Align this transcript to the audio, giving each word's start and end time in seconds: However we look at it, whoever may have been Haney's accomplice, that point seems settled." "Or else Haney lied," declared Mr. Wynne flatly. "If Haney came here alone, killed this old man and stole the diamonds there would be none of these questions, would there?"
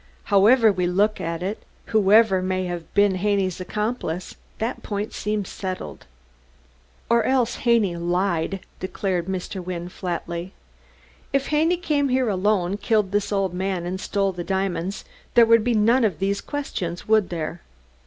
However 0.33 0.71
we 0.71 0.87
look 0.87 1.21
at 1.21 1.43
it, 1.43 1.61
whoever 1.93 2.41
may 2.41 2.65
have 2.65 2.91
been 2.95 3.13
Haney's 3.13 3.61
accomplice, 3.61 4.35
that 4.57 4.81
point 4.81 5.13
seems 5.13 5.47
settled." 5.49 6.07
"Or 7.07 7.23
else 7.23 7.57
Haney 7.67 7.95
lied," 7.95 8.61
declared 8.79 9.27
Mr. 9.27 9.63
Wynne 9.63 9.89
flatly. 9.89 10.53
"If 11.31 11.49
Haney 11.49 11.77
came 11.77 12.09
here 12.09 12.29
alone, 12.29 12.77
killed 12.77 13.11
this 13.11 13.31
old 13.31 13.53
man 13.53 13.85
and 13.85 14.01
stole 14.01 14.31
the 14.31 14.43
diamonds 14.43 15.05
there 15.35 15.45
would 15.45 15.63
be 15.63 15.75
none 15.75 16.03
of 16.03 16.17
these 16.17 16.41
questions, 16.41 17.07
would 17.07 17.29
there?" 17.29 17.61